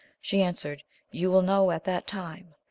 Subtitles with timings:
[0.19, 0.81] She answered,
[1.11, 2.55] You will know at that time.